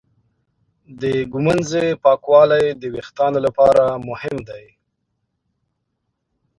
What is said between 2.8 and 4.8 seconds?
د وېښتانو لپاره مهم دی.